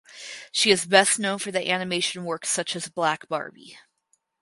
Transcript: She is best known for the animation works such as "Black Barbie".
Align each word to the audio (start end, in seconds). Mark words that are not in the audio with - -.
She 0.51 0.71
is 0.71 0.87
best 0.87 1.19
known 1.19 1.37
for 1.37 1.51
the 1.51 1.69
animation 1.69 2.25
works 2.25 2.49
such 2.49 2.75
as 2.75 2.89
"Black 2.89 3.27
Barbie". 3.27 3.77